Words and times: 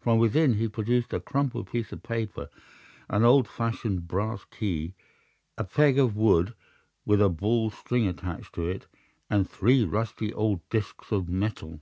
From 0.00 0.20
within 0.20 0.54
he 0.54 0.68
produced 0.68 1.12
a 1.12 1.18
crumpled 1.18 1.66
piece 1.72 1.90
of 1.90 2.04
paper, 2.04 2.48
an 3.08 3.24
old 3.24 3.48
fashioned 3.48 4.06
brass 4.06 4.44
key, 4.44 4.94
a 5.56 5.64
peg 5.64 5.98
of 5.98 6.14
wood 6.16 6.54
with 7.04 7.20
a 7.20 7.28
ball 7.28 7.66
of 7.66 7.74
string 7.74 8.06
attached 8.06 8.54
to 8.54 8.68
it, 8.68 8.86
and 9.28 9.50
three 9.50 9.82
rusty 9.84 10.32
old 10.32 10.60
disks 10.68 11.10
of 11.10 11.28
metal. 11.28 11.80